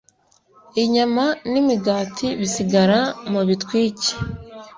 [0.83, 2.99] inyama n imigati bisigara
[3.31, 4.09] mubitwike